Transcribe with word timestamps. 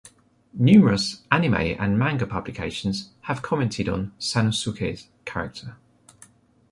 Numerous 0.55 1.21
anime 1.31 1.75
and 1.79 1.95
manga 1.99 2.25
publications 2.25 3.11
have 3.25 3.43
commented 3.43 3.87
on 3.87 4.13
Sanosuke's 4.19 5.09
character. 5.25 5.77